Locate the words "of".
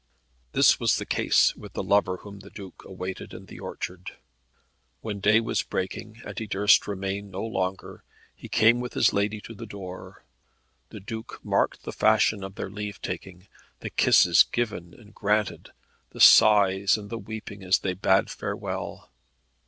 12.43-12.55